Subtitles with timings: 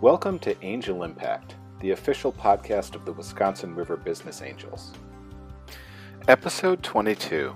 [0.00, 4.92] Welcome to Angel Impact, the official podcast of the Wisconsin River Business Angels.
[6.28, 7.54] Episode 22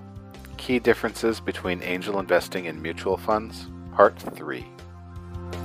[0.57, 4.65] Key Differences Between Angel Investing and Mutual Funds, Part 3.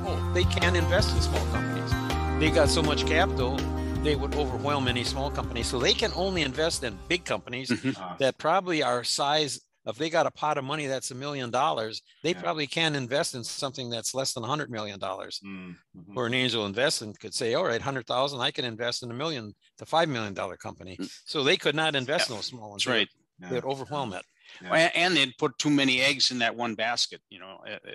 [0.06, 2.40] Oh, they can invest in small companies.
[2.40, 3.58] They got so much capital,
[4.04, 5.64] they would overwhelm any small company.
[5.64, 8.18] So they can only invest in big companies Mhm.
[8.20, 9.62] that probably are size.
[9.88, 12.42] If they got a pot of money that's a million dollars, they Yeah.
[12.42, 15.40] probably can invest in something that's less than a hundred million dollars.
[15.46, 16.14] Mm, mhm.
[16.14, 19.14] Where an angel investment could say, all right, hundred thousand, I can invest in a
[19.14, 20.98] million to five million dollar company.
[20.98, 21.10] Mm.
[21.26, 22.84] So they could not invest in those small ones.
[22.84, 23.10] That's right.
[23.40, 23.50] Yeah.
[23.50, 24.26] They would overwhelm it.
[24.62, 24.90] Yeah.
[24.96, 27.92] And they'd put too many eggs in that one basket, you know, uh, uh,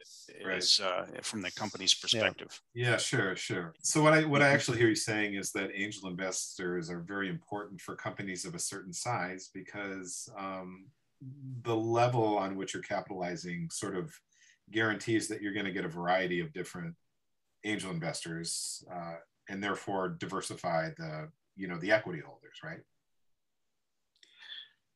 [0.47, 0.59] Right.
[0.59, 2.61] is, uh, from the company's perspective.
[2.75, 3.75] Yeah, sure, sure.
[3.83, 7.29] So what I what I actually hear you saying is that angel investors are very
[7.29, 10.87] important for companies of a certain size because um,
[11.63, 14.13] the level on which you're capitalizing sort of
[14.71, 16.95] guarantees that you're going to get a variety of different
[17.65, 19.15] angel investors uh,
[19.49, 22.81] and therefore diversify the you know the equity holders, right?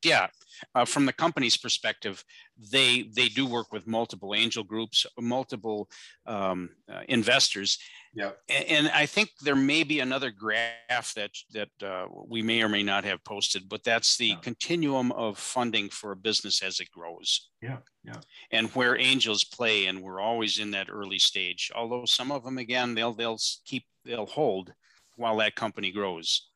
[0.04, 0.28] Yeah,
[0.74, 2.24] uh, from the company's perspective,
[2.72, 5.88] they they do work with multiple angel groups, multiple
[6.26, 7.78] um, uh, investors,
[8.16, 8.38] Yep.
[8.48, 12.68] A- and I think there may be another graph that that uh, we may or
[12.68, 14.36] may not have posted, but that's the Yeah.
[14.36, 17.50] continuum of funding for a business as it grows.
[17.60, 18.20] Yeah, yeah.
[18.50, 21.70] And where angels play, and we're always in that early stage.
[21.74, 24.72] Although some of them, again, they'll they'll keep they'll hold
[25.16, 26.48] while that company grows.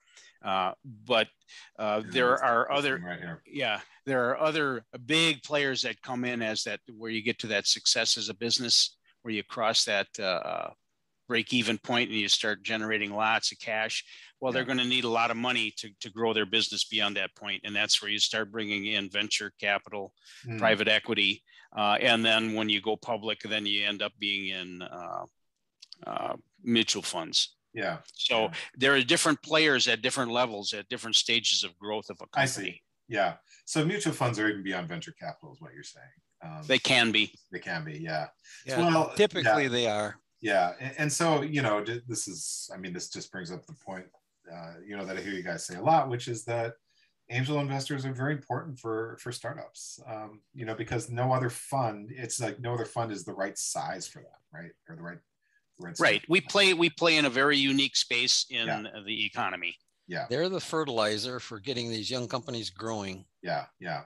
[0.44, 0.72] Uh,
[1.06, 1.28] but
[1.78, 6.62] uh, there are other right yeah there are other big players that come in as
[6.64, 10.70] that where you get to that success as a business where you cross that uh,
[11.28, 14.02] break even point and you start generating lots of cash.
[14.40, 17.16] Well they're going to need a lot of money to, to grow their business beyond
[17.16, 20.12] that point and that's where you start bringing in venture capital
[20.46, 21.42] Mm, private equity
[21.76, 25.24] uh, and then when you go public then you end up being in uh,
[26.06, 28.52] uh, mutual funds Yeah, so Yeah.
[28.76, 32.42] there are different players at different levels at different stages of growth of a company
[32.42, 32.82] I see.
[33.08, 33.36] Yeah.
[33.64, 36.06] So mutual funds are even beyond venture capital, is what you're saying.
[36.42, 38.28] Um, they can be they can be, yeah.
[38.66, 39.68] Yeah, Well, typically yeah.
[39.68, 40.16] they are.
[40.40, 43.74] Yeah, and, and so you know, this is, I mean, this just brings up the
[43.84, 44.06] point,
[44.50, 46.74] uh, you know, that I hear you guys say a lot, which is that
[47.28, 50.00] angel investors are very important for for startups.
[50.06, 53.56] Um, you know, because no other fund, it's like no other fund is the right
[53.58, 54.72] size for that, right?
[54.88, 55.29] Or the right, the
[55.80, 55.98] right.
[55.98, 58.82] right we play we play in a very unique space in Yeah.
[59.06, 59.74] the economy
[60.06, 63.24] Yeah, They're the fertilizer for getting these young companies growing.
[63.42, 64.02] yeah, yeah.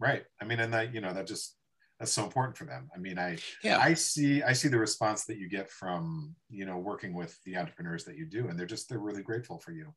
[0.00, 0.24] Right.
[0.40, 1.56] I mean, and that you know that just
[1.98, 2.88] that's so important for them.
[2.94, 3.78] I mean, I Yeah.
[3.78, 7.56] I see I see the response that you get from you know working with the
[7.56, 9.94] entrepreneurs that you do, and they're just they're really grateful for you.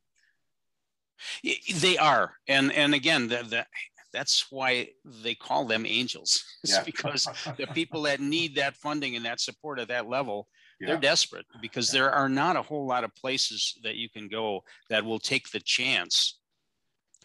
[1.80, 3.66] They are and and again the, the,
[4.12, 4.90] that's why
[5.24, 6.84] they call them angels It's Yeah.
[6.84, 7.28] because
[7.58, 10.47] the people that need that funding and that support at that level
[10.80, 10.88] Yeah.
[10.88, 14.62] they're desperate because there are not a whole lot of places that you can go
[14.90, 16.40] that will take the chance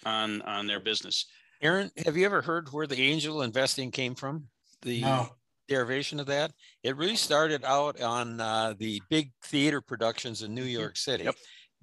[0.05, 1.27] on on their business
[1.63, 4.47] Aaron, have you ever heard where the angel investing came from?
[4.81, 5.29] The No.
[5.69, 6.53] derivation of that?
[6.83, 11.25] It really started out on uh, the big theater productions in New York City.
[11.25, 11.35] Yep.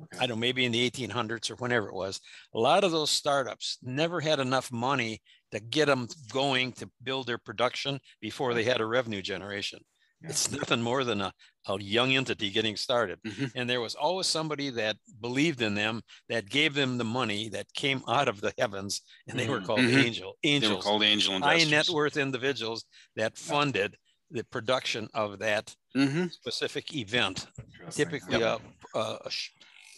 [0.01, 0.17] Okay.
[0.17, 2.19] I don't know, maybe in the 1800s or whenever it was.
[2.56, 7.27] A lot of those startups never had enough money to get them going to build
[7.27, 9.79] their production before they had a revenue generation.
[10.22, 10.29] Yeah.
[10.29, 11.31] It's nothing more than a,
[11.67, 13.19] a young entity getting started.
[13.23, 13.51] Mhm.
[13.55, 17.67] And there was always somebody that believed in them, that gave them the money that
[17.73, 19.66] came out of the heavens, and they were Mhm.
[19.66, 20.03] called Mhm.
[20.06, 22.85] angel they were angels, called angel high investors net worth individuals
[23.16, 23.95] that funded
[24.31, 26.31] the production of that Mhm.
[26.31, 27.47] specific event,
[27.91, 28.61] typically Yep.
[28.95, 29.31] a, a, a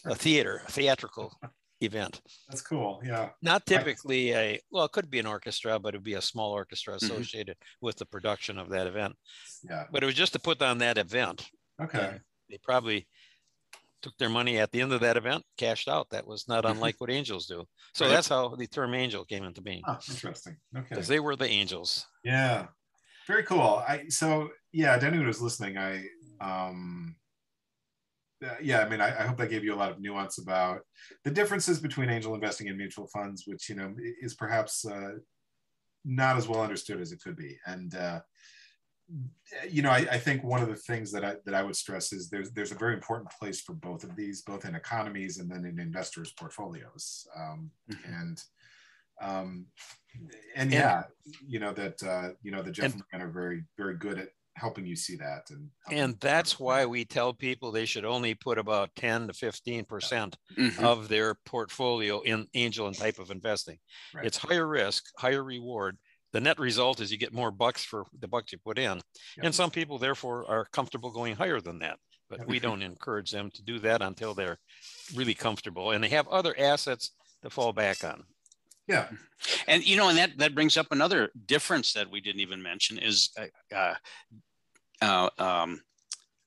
[0.06, 1.34] a theater, a theatrical
[1.82, 2.22] event.
[2.50, 3.02] That's cool.
[3.06, 3.30] Yeah.
[3.42, 6.96] Not typically a, well, it could be an orchestra, but it'd be a small orchestra
[6.96, 7.04] Mhm.
[7.04, 9.16] associated with the production of that event.
[9.64, 9.86] Yeah.
[9.92, 11.50] But it was just to put on that event.
[11.82, 12.08] Okay.
[12.14, 13.08] And They probably
[14.02, 16.10] took their money at the end of that event, cashed out.
[16.10, 16.72] That was not Mhm.
[16.72, 17.66] unlike what angels do.
[17.94, 18.12] So Right.
[18.12, 20.58] that's how the term angel came into being Oh, interesting.
[20.76, 20.88] Okay.
[20.90, 22.08] because they were the angels.
[22.24, 22.68] Yeah.
[23.28, 23.84] Very cool.
[23.88, 26.06] I so yeah, to anyone who's listening, I
[26.42, 27.16] um
[28.62, 30.82] yeah, I mean, I, I hope that gave you a lot of nuance about
[31.24, 35.14] the differences between angel investing and mutual funds, which you know is perhaps uh,
[36.06, 37.58] not as well understood as it could be.
[37.66, 38.22] And uh,
[39.70, 42.14] you know, I, I think one of the things that I that I would stress
[42.14, 45.50] is there's there's a very important place for both of these, both in economies and
[45.50, 47.28] then in investors' portfolios.
[47.36, 48.22] Um, Mhm.
[48.22, 48.44] and
[49.22, 49.66] um,
[50.56, 51.04] and yeah,
[51.46, 54.30] you know that uh, you know the Jeff and Ryan are very very good at
[54.60, 58.36] helping you see that and And that's understand why we tell people they should only
[58.36, 60.84] put about 10 to 15% Mhm.
[60.84, 63.80] of their portfolio in angel and type of investing.
[64.14, 64.26] Right.
[64.26, 65.98] It's higher risk, higher reward.
[66.34, 68.98] The net result is you get more bucks for the bucks you put in.
[69.38, 69.46] Yeah.
[69.46, 71.98] And some people, therefore, are comfortable going higher than that.
[72.32, 74.60] but we don't encourage them to do that until they're
[75.16, 77.10] really comfortable and they have other assets
[77.42, 78.24] to fall back on.
[78.88, 79.10] Yeah.
[79.66, 83.00] And you know, and that that brings up another difference that we didn't even mention
[83.00, 83.96] is uh, uh,
[85.02, 85.82] uh um,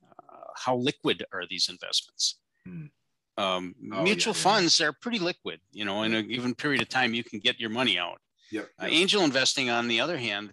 [0.02, 2.38] uh, how liquid are these investments?
[2.66, 2.86] Hmm.
[3.38, 4.88] Um, oh, mutual yeah, funds yeah.
[4.88, 5.60] are pretty liquid.
[5.72, 8.20] You know, in a given period of time, you can get your money out.
[8.50, 8.68] Yep.
[8.80, 10.52] Uh, angel investing, on the other hand,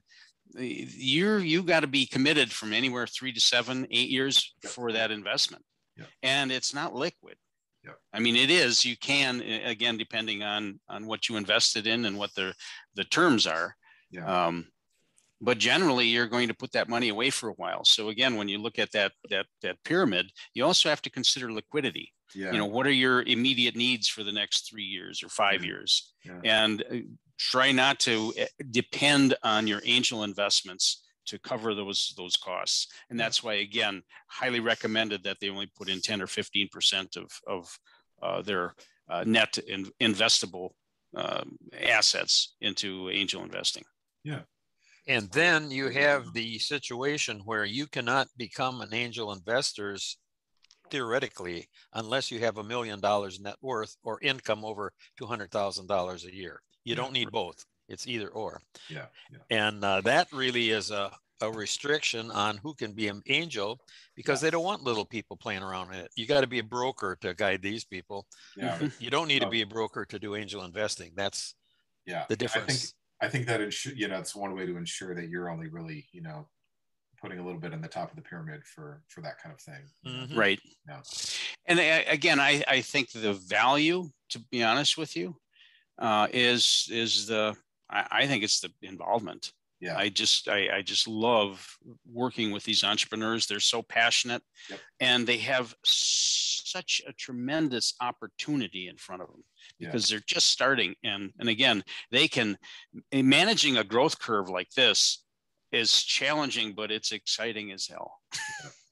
[0.55, 4.71] you're you got to be committed from anywhere three to seven, eight years yep.
[4.71, 5.63] for that investment,
[5.97, 6.07] yep.
[6.23, 7.35] and it's not liquid.
[7.83, 7.97] Yep.
[8.13, 8.83] I mean, it is.
[8.85, 12.53] You can again, depending on on what you invested in and what the
[12.95, 13.75] the terms are.
[14.11, 14.47] Yeah.
[14.47, 14.67] Um,
[15.41, 17.85] but generally, you're going to put that money away for a while.
[17.85, 21.51] So again, when you look at that that that pyramid, you also have to consider
[21.51, 22.13] liquidity.
[22.35, 22.51] Yeah.
[22.51, 26.13] You know, what are your immediate needs for the next three years or five years?
[26.23, 26.39] Yeah.
[26.43, 26.95] And uh,
[27.39, 33.19] try not to eh, depend on your angel investments to cover those those costs and
[33.19, 37.29] that's why again highly recommended that they only put in 10 or 15 percent of
[37.47, 37.79] of
[38.21, 38.73] uh, their
[39.09, 40.71] uh, net in, investable
[41.15, 41.43] uh,
[41.81, 43.83] assets into angel investing
[44.23, 44.41] yeah
[45.09, 50.17] and then you have the situation where you cannot become an angel investors
[50.89, 56.61] theoretically unless you have a million dollars net worth or income over $200000 a year
[56.89, 57.63] you don't need both.
[57.87, 58.61] It's either or.
[58.89, 59.05] Yeah.
[59.31, 59.39] yeah.
[59.67, 63.79] And uh, that really is a, a restriction on who can be an angel
[64.15, 66.11] because they don't want little people playing around in it.
[66.15, 68.25] You got to be a broker to guide these people.
[68.57, 68.79] Yeah.
[68.99, 71.11] You don't need to be a broker to do angel investing.
[71.15, 71.55] That's
[72.05, 72.93] yeah the difference.
[73.21, 75.67] I think I that ensure you know it's one way to ensure that you're only
[75.67, 76.47] really you know
[77.21, 79.61] putting a little bit in the top of the pyramid for for that kind of
[79.61, 79.83] thing.
[80.05, 80.39] Mm-hmm.
[80.39, 80.59] Right.
[80.87, 81.01] Yeah.
[81.67, 85.35] And I, again, I I think the value, to be honest with you,
[85.97, 87.55] uh, is is the
[87.89, 89.51] I, I, think it's the involvement.
[89.81, 89.97] Yeah.
[89.97, 91.65] I just I, I just love
[92.11, 93.47] working with these entrepreneurs.
[93.47, 94.79] They're so passionate, yep.
[94.99, 99.43] and they have such a tremendous opportunity in front of them
[99.79, 100.15] because yeah.
[100.15, 100.95] they're just starting.
[101.03, 102.57] And and again, they can
[103.13, 105.23] managing a growth curve like this
[105.71, 108.19] is challenging, but it's exciting as hell.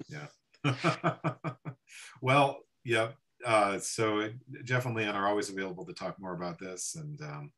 [0.10, 0.28] yeah.
[0.64, 1.34] yeah.
[2.22, 3.10] well, yeah
[3.46, 4.30] uh, so
[4.64, 7.52] Jeff and Leon are always available to talk more about this, and um,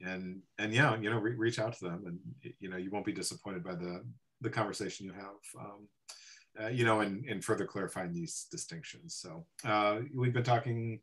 [0.00, 3.04] and and yeah, you know, re- reach out to them, and you know, you won't
[3.04, 4.04] be disappointed by the
[4.40, 5.60] the conversation you have.
[5.60, 5.88] Um,
[6.60, 9.14] uh, you know, and, and further clarifying these distinctions.
[9.14, 10.98] So uh, we've been talking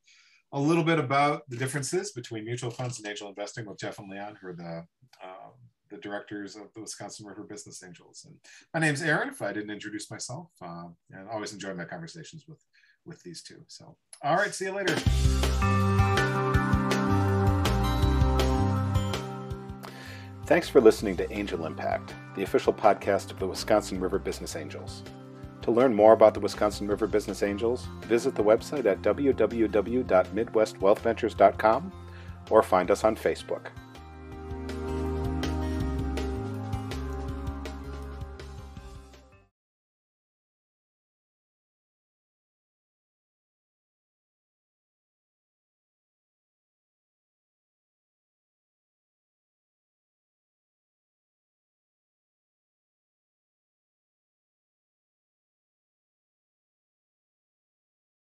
[0.52, 4.10] a little bit about the differences between mutual funds and angel investing with Jeff and
[4.10, 4.86] Leon, who are the
[5.24, 5.52] um,
[5.90, 8.26] the directors of the Wisconsin River Business Angels.
[8.26, 8.36] And
[8.74, 9.30] my name's Aaron.
[9.30, 12.64] If I didn't introduce myself, uh, and always enjoy my conversations with
[13.06, 13.64] with these two.
[13.68, 14.96] So, all right, see you later.
[20.46, 25.02] Thanks for listening to Angel Impact, the official podcast of the Wisconsin River Business Angels.
[25.66, 31.92] To learn more about the Wisconsin River Business Angels, visit the website at www.midwestwealthventures.com
[32.52, 33.70] or find us on Facebook.